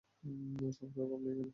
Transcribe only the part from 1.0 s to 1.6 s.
অভাব নেই এখানে।